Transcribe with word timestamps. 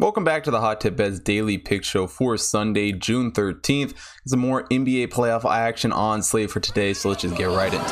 Welcome 0.00 0.24
back 0.24 0.42
to 0.42 0.50
the 0.50 0.58
Hot 0.58 0.80
Tip 0.80 0.96
Bets 0.96 1.20
Daily 1.20 1.56
Pick 1.56 1.84
Show 1.84 2.08
for 2.08 2.36
Sunday, 2.36 2.90
June 2.90 3.30
13th. 3.30 3.94
There's 4.24 4.32
a 4.32 4.36
more 4.36 4.64
NBA 4.66 5.06
playoff 5.06 5.48
action 5.48 5.92
on 5.92 6.24
slate 6.24 6.50
for 6.50 6.58
today, 6.58 6.94
so 6.94 7.10
let's 7.10 7.22
just 7.22 7.36
get 7.36 7.44
right 7.44 7.72
into 7.72 7.84
it. 7.84 7.90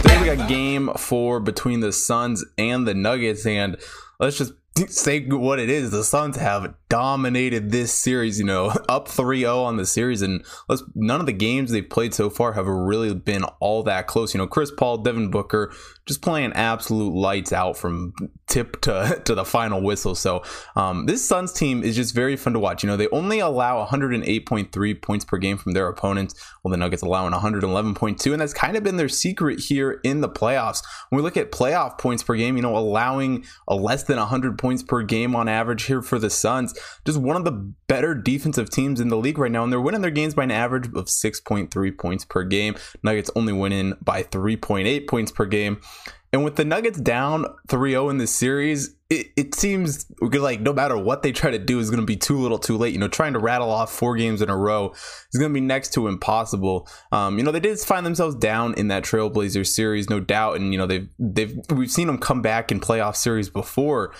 Today 0.00 0.18
we 0.18 0.24
got 0.34 0.48
game 0.48 0.88
four 0.96 1.40
between 1.40 1.80
the 1.80 1.92
Suns 1.92 2.42
and 2.56 2.88
the 2.88 2.94
Nuggets, 2.94 3.44
and 3.44 3.76
let's 4.18 4.38
just 4.38 4.54
say 4.86 5.24
what 5.26 5.58
it 5.58 5.68
is. 5.68 5.90
The 5.90 6.04
Suns 6.04 6.36
have 6.36 6.74
dominated 6.88 7.70
this 7.70 7.92
series, 7.92 8.38
you 8.38 8.44
know, 8.44 8.66
up 8.88 9.08
3-0 9.08 9.64
on 9.64 9.76
the 9.76 9.86
series 9.86 10.22
and 10.22 10.44
let's 10.68 10.82
none 10.94 11.20
of 11.20 11.26
the 11.26 11.32
games 11.32 11.70
they've 11.70 11.88
played 11.88 12.14
so 12.14 12.30
far 12.30 12.52
have 12.52 12.66
really 12.66 13.14
been 13.14 13.44
all 13.60 13.82
that 13.82 14.06
close. 14.06 14.34
You 14.34 14.38
know, 14.38 14.46
Chris 14.46 14.70
Paul, 14.70 14.98
Devin 14.98 15.30
Booker 15.30 15.72
just 16.06 16.22
playing 16.22 16.52
absolute 16.54 17.14
lights 17.14 17.52
out 17.52 17.76
from 17.76 18.14
tip 18.46 18.80
to, 18.80 19.20
to 19.24 19.34
the 19.34 19.44
final 19.44 19.82
whistle. 19.82 20.14
So, 20.14 20.42
um, 20.76 21.06
this 21.06 21.26
Suns 21.26 21.52
team 21.52 21.82
is 21.82 21.96
just 21.96 22.14
very 22.14 22.36
fun 22.36 22.54
to 22.54 22.58
watch. 22.58 22.82
You 22.82 22.88
know, 22.88 22.96
they 22.96 23.08
only 23.08 23.40
allow 23.40 23.84
108.3 23.84 25.02
points 25.02 25.24
per 25.24 25.36
game 25.36 25.58
from 25.58 25.72
their 25.72 25.88
opponents, 25.88 26.34
while 26.62 26.70
the 26.70 26.76
Nuggets 26.76 27.02
allowing 27.02 27.32
111.2 27.32 28.32
and 28.32 28.40
that's 28.40 28.54
kind 28.54 28.76
of 28.76 28.82
been 28.82 28.96
their 28.96 29.08
secret 29.08 29.60
here 29.60 30.00
in 30.04 30.20
the 30.20 30.28
playoffs. 30.28 30.82
When 31.08 31.18
we 31.18 31.22
look 31.22 31.36
at 31.36 31.52
playoff 31.52 31.98
points 31.98 32.22
per 32.22 32.36
game, 32.36 32.56
you 32.56 32.62
know, 32.62 32.76
allowing 32.76 33.44
a 33.66 33.74
less 33.74 34.04
than 34.04 34.16
100 34.16 34.58
points 34.58 34.67
per 34.82 35.02
game 35.02 35.34
on 35.34 35.48
average 35.48 35.84
here 35.84 36.02
for 36.02 36.18
the 36.18 36.30
Suns 36.30 36.78
just 37.04 37.18
one 37.18 37.36
of 37.36 37.44
the 37.44 37.72
better 37.86 38.14
defensive 38.14 38.70
teams 38.70 39.00
in 39.00 39.08
the 39.08 39.16
league 39.16 39.38
right 39.38 39.50
now, 39.50 39.64
and 39.64 39.72
they're 39.72 39.80
winning 39.80 40.02
their 40.02 40.10
games 40.10 40.34
by 40.34 40.44
an 40.44 40.50
average 40.50 40.86
of 40.88 41.06
6.3 41.06 41.98
points 41.98 42.24
per 42.24 42.44
game. 42.44 42.76
Nuggets 43.02 43.30
only 43.34 43.52
winning 43.52 43.94
by 44.02 44.22
3.8 44.22 45.08
points 45.08 45.32
per 45.32 45.46
game. 45.46 45.80
And 46.30 46.44
with 46.44 46.56
the 46.56 46.64
Nuggets 46.64 47.00
down 47.00 47.46
3-0 47.68 48.10
in 48.10 48.18
this 48.18 48.34
series, 48.34 48.94
it, 49.08 49.28
it 49.34 49.54
seems 49.54 50.04
like 50.20 50.60
no 50.60 50.74
matter 50.74 50.98
what 50.98 51.22
they 51.22 51.32
try 51.32 51.50
to 51.50 51.58
do 51.58 51.78
is 51.78 51.88
going 51.88 52.02
to 52.02 52.06
be 52.06 52.16
too 52.16 52.38
little 52.38 52.58
too 52.58 52.76
late. 52.76 52.92
You 52.92 52.98
know, 52.98 53.08
trying 53.08 53.32
to 53.32 53.38
rattle 53.38 53.70
off 53.70 53.90
four 53.90 54.14
games 54.16 54.42
in 54.42 54.50
a 54.50 54.56
row 54.56 54.90
is 55.32 55.40
going 55.40 55.50
to 55.50 55.54
be 55.54 55.62
next 55.62 55.94
to 55.94 56.06
impossible. 56.06 56.86
Um, 57.10 57.38
you 57.38 57.44
know, 57.44 57.50
they 57.50 57.60
did 57.60 57.78
find 57.80 58.04
themselves 58.04 58.34
down 58.34 58.74
in 58.74 58.88
that 58.88 59.04
Trailblazers 59.04 59.68
series, 59.68 60.10
no 60.10 60.20
doubt. 60.20 60.56
And, 60.56 60.72
you 60.72 60.78
know, 60.78 60.86
they've, 60.86 61.08
they've, 61.18 61.58
we've 61.70 61.90
seen 61.90 62.08
them 62.08 62.18
come 62.18 62.42
back 62.42 62.70
in 62.70 62.80
playoff 62.80 63.16
series 63.16 63.48
before. 63.48 64.12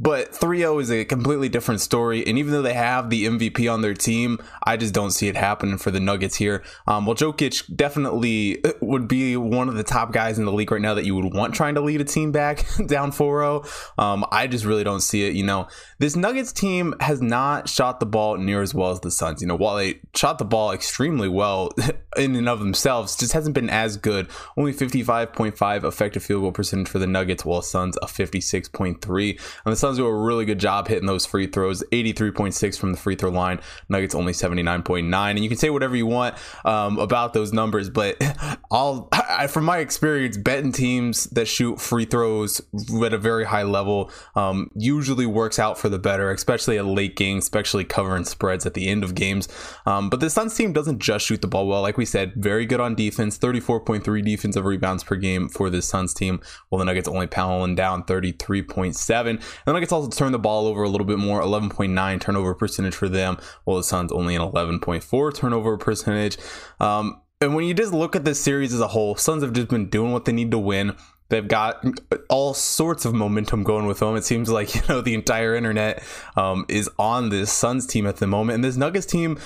But 0.00 0.32
3-0 0.32 0.80
is 0.80 0.90
a 0.90 1.04
completely 1.04 1.50
different 1.50 1.82
story, 1.82 2.26
and 2.26 2.38
even 2.38 2.52
though 2.52 2.62
they 2.62 2.72
have 2.72 3.10
the 3.10 3.26
MVP 3.26 3.70
on 3.70 3.82
their 3.82 3.92
team, 3.92 4.38
I 4.62 4.78
just 4.78 4.94
don't 4.94 5.10
see 5.10 5.28
it 5.28 5.36
happening 5.36 5.76
for 5.76 5.90
the 5.90 6.00
Nuggets 6.00 6.36
here. 6.36 6.64
Um, 6.86 7.04
well, 7.04 7.14
Jokic 7.14 7.76
definitely 7.76 8.64
uh, 8.64 8.72
would 8.80 9.08
be 9.08 9.36
one 9.36 9.68
of 9.68 9.74
the 9.74 9.82
top 9.82 10.12
guys 10.12 10.38
in 10.38 10.46
the 10.46 10.52
league 10.52 10.72
right 10.72 10.80
now 10.80 10.94
that 10.94 11.04
you 11.04 11.14
would 11.14 11.34
want 11.34 11.54
trying 11.54 11.74
to 11.74 11.82
lead 11.82 12.00
a 12.00 12.04
team 12.04 12.32
back 12.32 12.64
down 12.86 13.12
4-0. 13.12 13.66
Um, 13.98 14.24
I 14.32 14.46
just 14.46 14.64
really 14.64 14.84
don't 14.84 15.00
see 15.00 15.26
it. 15.26 15.34
You 15.34 15.44
know, 15.44 15.68
this 15.98 16.16
Nuggets 16.16 16.52
team 16.52 16.94
has 17.00 17.20
not 17.20 17.68
shot 17.68 18.00
the 18.00 18.06
ball 18.06 18.38
near 18.38 18.62
as 18.62 18.74
well 18.74 18.90
as 18.90 19.00
the 19.00 19.10
Suns. 19.10 19.42
You 19.42 19.48
know, 19.48 19.56
while 19.56 19.76
they 19.76 20.00
shot 20.14 20.38
the 20.38 20.46
ball 20.46 20.72
extremely 20.72 21.28
well 21.28 21.72
in 22.20 22.36
and 22.36 22.48
of 22.48 22.60
themselves, 22.60 23.16
just 23.16 23.32
hasn't 23.32 23.54
been 23.54 23.70
as 23.70 23.96
good. 23.96 24.28
Only 24.56 24.72
55.5 24.72 25.84
effective 25.84 26.22
field 26.22 26.42
goal 26.42 26.52
percentage 26.52 26.88
for 26.88 26.98
the 26.98 27.06
Nuggets, 27.06 27.44
while 27.44 27.62
Suns 27.62 27.96
a 28.02 28.06
56.3. 28.06 29.40
And 29.64 29.72
the 29.72 29.76
Suns 29.76 29.96
do 29.96 30.06
a 30.06 30.14
really 30.14 30.44
good 30.44 30.60
job 30.60 30.88
hitting 30.88 31.06
those 31.06 31.26
free 31.26 31.46
throws 31.46 31.82
83.6 31.92 32.78
from 32.78 32.92
the 32.92 32.98
free 32.98 33.16
throw 33.16 33.30
line. 33.30 33.60
Nuggets 33.88 34.14
only 34.14 34.32
79.9. 34.32 35.30
And 35.30 35.38
you 35.40 35.48
can 35.48 35.58
say 35.58 35.70
whatever 35.70 35.96
you 35.96 36.06
want 36.06 36.36
um, 36.64 36.98
about 36.98 37.32
those 37.32 37.52
numbers, 37.52 37.90
but 37.90 38.16
I'll, 38.70 39.08
I, 39.12 39.46
from 39.46 39.64
my 39.64 39.78
experience, 39.78 40.36
betting 40.36 40.72
teams 40.72 41.24
that 41.30 41.46
shoot 41.46 41.80
free 41.80 42.04
throws 42.04 42.60
at 43.04 43.12
a 43.12 43.18
very 43.18 43.44
high 43.44 43.62
level 43.62 44.10
um, 44.34 44.70
usually 44.74 45.26
works 45.26 45.58
out 45.58 45.78
for 45.78 45.88
the 45.88 45.98
better, 45.98 46.30
especially 46.30 46.78
at 46.78 46.84
late 46.84 47.16
games, 47.16 47.44
especially 47.44 47.84
covering 47.84 48.24
spreads 48.24 48.66
at 48.66 48.74
the 48.74 48.88
end 48.88 49.04
of 49.04 49.14
games. 49.14 49.48
Um, 49.86 50.10
but 50.10 50.20
the 50.20 50.30
Suns 50.30 50.54
team 50.54 50.72
doesn't 50.72 50.98
just 50.98 51.26
shoot 51.26 51.40
the 51.40 51.48
ball 51.48 51.66
well. 51.66 51.82
Like 51.82 51.96
we 51.96 52.04
said, 52.10 52.34
very 52.34 52.66
good 52.66 52.80
on 52.80 52.94
defense, 52.94 53.38
34.3 53.38 54.24
defensive 54.24 54.64
rebounds 54.64 55.04
per 55.04 55.16
game 55.16 55.48
for 55.48 55.70
the 55.70 55.82
Suns 55.82 56.14
team, 56.14 56.40
Well, 56.70 56.78
the 56.78 56.84
Nuggets 56.84 57.08
only 57.08 57.26
pounding 57.26 57.74
down 57.74 58.04
33.7. 58.04 59.30
And 59.30 59.40
the 59.66 59.72
Nuggets 59.72 59.92
also 59.92 60.08
turn 60.10 60.32
the 60.32 60.38
ball 60.38 60.66
over 60.66 60.82
a 60.82 60.88
little 60.88 61.06
bit 61.06 61.18
more, 61.18 61.40
11.9 61.40 62.20
turnover 62.20 62.54
percentage 62.54 62.94
for 62.94 63.08
them, 63.08 63.38
Well, 63.64 63.76
the 63.76 63.84
Suns 63.84 64.12
only 64.12 64.34
an 64.34 64.42
11.4 64.42 65.34
turnover 65.34 65.76
percentage. 65.76 66.36
Um, 66.78 67.22
and 67.40 67.54
when 67.54 67.64
you 67.64 67.72
just 67.72 67.92
look 67.92 68.14
at 68.14 68.24
this 68.24 68.40
series 68.40 68.74
as 68.74 68.80
a 68.80 68.88
whole, 68.88 69.16
Suns 69.16 69.42
have 69.42 69.54
just 69.54 69.68
been 69.68 69.88
doing 69.88 70.12
what 70.12 70.26
they 70.26 70.32
need 70.32 70.50
to 70.50 70.58
win. 70.58 70.94
They've 71.30 71.46
got 71.46 71.82
all 72.28 72.54
sorts 72.54 73.04
of 73.04 73.14
momentum 73.14 73.62
going 73.62 73.86
with 73.86 74.00
them. 74.00 74.16
It 74.16 74.24
seems 74.24 74.50
like 74.50 74.74
you 74.74 74.82
know 74.88 75.00
the 75.00 75.14
entire 75.14 75.54
internet 75.54 76.02
um, 76.36 76.66
is 76.68 76.90
on 76.98 77.30
this 77.30 77.50
Suns 77.50 77.86
team 77.86 78.06
at 78.06 78.16
the 78.16 78.26
moment, 78.26 78.56
and 78.56 78.64
this 78.64 78.76
Nuggets 78.76 79.06
team 79.06 79.38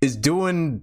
is 0.00 0.16
doing 0.16 0.82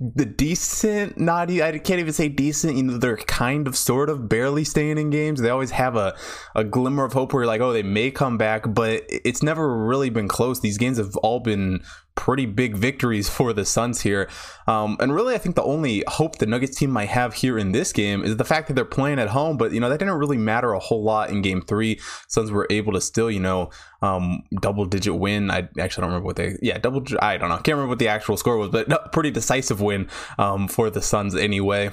the 0.00 0.24
decent 0.24 1.16
not 1.18 1.48
i 1.48 1.78
can't 1.78 2.00
even 2.00 2.12
say 2.12 2.28
decent 2.28 2.76
you 2.76 2.82
know 2.82 2.98
they're 2.98 3.16
kind 3.16 3.68
of 3.68 3.76
sort 3.76 4.10
of 4.10 4.28
barely 4.28 4.64
staying 4.64 4.98
in 4.98 5.10
games. 5.10 5.40
They 5.40 5.50
always 5.50 5.70
have 5.70 5.96
a, 5.96 6.16
a 6.54 6.64
glimmer 6.64 7.04
of 7.04 7.12
hope 7.12 7.32
where 7.32 7.42
you're 7.42 7.46
like 7.46 7.60
oh 7.60 7.72
they 7.72 7.82
may 7.82 8.10
come 8.10 8.36
back 8.36 8.64
but 8.74 9.04
it's 9.08 9.42
never 9.42 9.76
really 9.86 10.10
been 10.10 10.28
close. 10.28 10.60
These 10.60 10.78
games 10.78 10.98
have 10.98 11.16
all 11.16 11.40
been 11.40 11.82
pretty 12.14 12.46
big 12.46 12.76
victories 12.76 13.28
for 13.28 13.52
the 13.52 13.64
Suns 13.64 14.02
here. 14.02 14.28
Um, 14.66 14.96
and 15.00 15.14
really, 15.14 15.34
I 15.34 15.38
think 15.38 15.56
the 15.56 15.62
only 15.62 16.04
hope 16.08 16.38
the 16.38 16.46
Nuggets 16.46 16.78
team 16.78 16.90
might 16.90 17.08
have 17.08 17.34
here 17.34 17.58
in 17.58 17.72
this 17.72 17.92
game 17.92 18.22
is 18.22 18.36
the 18.36 18.44
fact 18.44 18.68
that 18.68 18.74
they're 18.74 18.84
playing 18.84 19.18
at 19.18 19.28
home. 19.28 19.56
But, 19.56 19.72
you 19.72 19.80
know, 19.80 19.88
that 19.88 19.98
didn't 19.98 20.14
really 20.14 20.38
matter 20.38 20.72
a 20.72 20.78
whole 20.78 21.02
lot 21.02 21.30
in 21.30 21.42
game 21.42 21.62
three. 21.62 22.00
Suns 22.28 22.50
were 22.50 22.66
able 22.70 22.92
to 22.92 23.00
still, 23.00 23.30
you 23.30 23.40
know, 23.40 23.70
um, 24.02 24.42
double 24.60 24.84
digit 24.84 25.14
win. 25.14 25.50
I 25.50 25.68
actually 25.78 26.02
don't 26.02 26.10
remember 26.10 26.26
what 26.26 26.36
they, 26.36 26.56
yeah, 26.62 26.78
double, 26.78 27.04
I 27.20 27.36
don't 27.36 27.48
know. 27.48 27.56
Can't 27.56 27.76
remember 27.76 27.88
what 27.90 27.98
the 27.98 28.08
actual 28.08 28.36
score 28.36 28.56
was, 28.56 28.70
but 28.70 29.12
pretty 29.12 29.30
decisive 29.30 29.80
win 29.80 30.08
um, 30.38 30.68
for 30.68 30.90
the 30.90 31.02
Suns 31.02 31.34
anyway. 31.34 31.90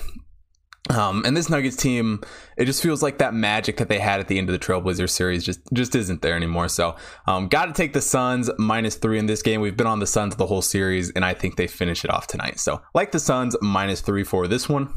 Um, 0.89 1.23
and 1.25 1.37
this 1.37 1.49
Nuggets 1.49 1.75
team, 1.75 2.21
it 2.57 2.65
just 2.65 2.81
feels 2.81 3.03
like 3.03 3.19
that 3.19 3.33
magic 3.33 3.77
that 3.77 3.89
they 3.89 3.99
had 3.99 4.19
at 4.19 4.27
the 4.27 4.37
end 4.37 4.49
of 4.49 4.59
the 4.59 4.65
Trailblazer 4.65 5.09
series 5.09 5.43
just 5.43 5.59
just 5.71 5.93
isn't 5.93 6.21
there 6.21 6.35
anymore. 6.35 6.67
So, 6.67 6.95
um, 7.27 7.47
got 7.47 7.65
to 7.65 7.73
take 7.73 7.93
the 7.93 8.01
Suns 8.01 8.49
minus 8.57 8.95
three 8.95 9.19
in 9.19 9.27
this 9.27 9.41
game. 9.41 9.61
We've 9.61 9.77
been 9.77 9.87
on 9.87 9.99
the 9.99 10.07
Suns 10.07 10.35
the 10.35 10.47
whole 10.47 10.63
series, 10.63 11.11
and 11.11 11.23
I 11.23 11.33
think 11.33 11.57
they 11.57 11.67
finish 11.67 12.03
it 12.03 12.09
off 12.09 12.27
tonight. 12.27 12.59
So, 12.59 12.81
like 12.95 13.11
the 13.11 13.19
Suns 13.19 13.55
minus 13.61 14.01
three 14.01 14.23
for 14.23 14.47
this 14.47 14.67
one. 14.67 14.93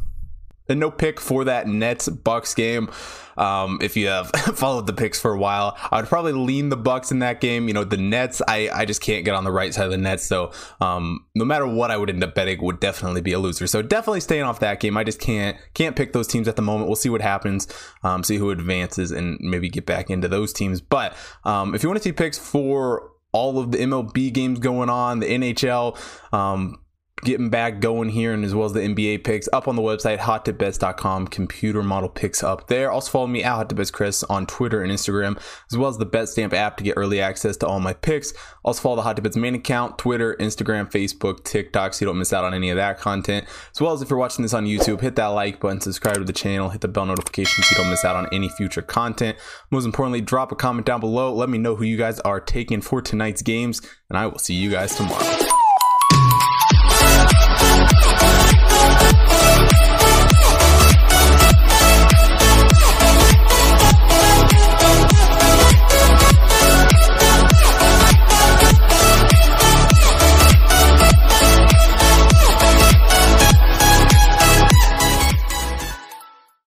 And 0.69 0.81
no 0.81 0.91
pick 0.91 1.21
for 1.21 1.45
that 1.45 1.67
Nets 1.67 2.09
Bucks 2.09 2.55
game. 2.55 2.91
Um, 3.37 3.79
if 3.81 3.97
you 3.97 4.09
have 4.09 4.31
followed 4.55 4.87
the 4.87 4.93
picks 4.93 5.21
for 5.21 5.33
a 5.33 5.39
while, 5.39 5.77
I 5.91 6.01
would 6.01 6.09
probably 6.09 6.33
lean 6.33 6.69
the 6.69 6.77
Bucks 6.77 7.11
in 7.11 7.21
that 7.21 7.41
game. 7.41 7.69
You 7.69 7.75
know, 7.75 7.85
the 7.85 7.97
Nets, 7.97 8.43
I, 8.47 8.71
I 8.73 8.85
just 8.85 9.01
can't 9.01 9.25
get 9.25 9.35
on 9.35 9.45
the 9.45 9.53
right 9.53 9.73
side 9.73 9.87
of 9.87 9.91
the 9.91 9.99
Nets. 9.99 10.25
So 10.25 10.53
um, 10.81 11.27
no 11.35 11.45
matter 11.45 11.67
what 11.67 11.91
I 11.91 11.97
would 11.97 12.11
end 12.11 12.23
up 12.23 12.35
betting, 12.35 12.63
would 12.63 12.81
definitely 12.81 13.21
be 13.21 13.33
a 13.33 13.39
loser. 13.39 13.67
So 13.67 13.83
definitely 13.83 14.21
staying 14.21 14.43
off 14.43 14.61
that 14.61 14.81
game. 14.81 14.97
I 14.97 15.05
just 15.05 15.21
can't 15.21 15.57
can't 15.75 15.97
pick 15.97 16.13
those 16.13 16.27
teams 16.27 16.49
at 16.49 16.57
the 16.57 16.63
moment. 16.63 16.89
We'll 16.89 16.97
see 16.97 17.11
what 17.11 17.23
happens, 17.23 17.67
um, 18.03 18.23
see 18.23 18.37
who 18.37 18.51
advances, 18.51 19.11
and 19.11 19.39
maybe 19.41 19.69
get 19.69 19.87
back 19.87 20.11
into 20.11 20.29
those 20.29 20.53
teams. 20.53 20.81
But 20.81 21.17
um, 21.45 21.75
if 21.75 21.83
you 21.83 21.89
want 21.89 21.99
to 21.99 22.05
see 22.05 22.13
picks 22.13 22.39
for 22.39 23.11
all 23.33 23.59
of 23.59 23.73
the 23.73 23.79
MLB 23.79 24.33
games 24.33 24.59
going 24.59 24.91
on, 24.91 25.21
the 25.21 25.27
NHL, 25.27 25.99
um, 26.35 26.82
getting 27.25 27.51
back 27.51 27.79
going 27.79 28.09
here 28.09 28.33
and 28.33 28.45
as 28.45 28.55
well 28.55 28.67
as 28.67 28.73
the 28.73 28.81
NBA 28.81 29.23
picks 29.23 29.49
up 29.53 29.69
on 29.69 29.77
the 29.77 29.83
website 29.83 30.19
hottipbets.com 30.19 31.29
computer 31.29 31.83
model 31.83 32.09
picks 32.09 32.43
up 32.43 32.67
there. 32.67 32.91
Also 32.91 33.11
follow 33.13 33.29
me 33.29 33.45
at 33.45 33.69
hottipbetschris 33.69 34.25
on 34.29 34.45
Twitter 34.47 34.83
and 34.83 34.91
Instagram 34.91 35.41
as 35.71 35.79
well 35.79 35.89
as 35.89 35.99
the 35.99 36.07
BetStamp 36.07 36.53
app 36.53 36.77
to 36.79 36.85
get 36.85 36.95
early 36.97 37.21
access 37.21 37.57
to 37.59 37.67
all 37.67 37.79
my 37.79 37.93
picks. 37.93 38.35
Also 38.65 38.83
follow 38.83 38.97
the 38.97 39.03
Hot 39.03 39.17
Tip 39.17 39.37
main 39.37 39.55
account 39.55 39.99
Twitter 39.99 40.37
Instagram 40.41 40.91
Facebook 40.91 41.45
TikTok 41.45 41.95
so 41.95 42.05
you 42.05 42.07
don't 42.07 42.19
miss 42.19 42.33
out 42.33 42.45
on 42.45 42.55
any 42.55 42.71
of 42.71 42.77
that 42.77 42.99
content. 42.99 43.47
As 43.73 43.81
well 43.81 43.93
as 43.93 44.03
if 44.03 44.11
you're 44.11 44.19
watching 44.19 44.43
this 44.43 44.55
on 44.55 44.67
YouTube 44.67 45.01
hit 45.01 45.15
that 45.17 45.27
like 45.27 45.61
button 45.61 45.81
subscribe 45.81 46.17
to 46.17 46.25
the 46.25 46.33
channel 46.33 46.71
hit 46.71 46.81
the 46.81 46.89
bell 46.89 47.07
notification 47.07 47.63
so 47.63 47.73
you 47.73 47.83
don't 47.83 47.91
miss 47.91 48.05
out 48.05 48.17
on 48.17 48.27
any 48.33 48.49
future 48.49 48.83
content. 48.83 49.39
Most 49.71 49.85
importantly 49.85 50.21
drop 50.21 50.51
a 50.51 50.57
comment 50.57 50.87
down 50.87 50.99
below. 50.99 51.33
Let 51.33 51.49
me 51.49 51.59
know 51.59 51.77
who 51.77 51.85
you 51.85 51.97
guys 51.97 52.19
are 52.21 52.41
taking 52.41 52.81
for 52.81 53.01
tonight's 53.01 53.43
games 53.43 53.81
and 54.09 54.19
I 54.19 54.27
will 54.27 54.39
see 54.39 54.55
you 54.55 54.71
guys 54.71 54.97
tomorrow 54.97 55.52